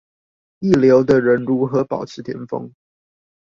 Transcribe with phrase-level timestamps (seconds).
[0.61, 2.73] 一流的人如何保持顛峰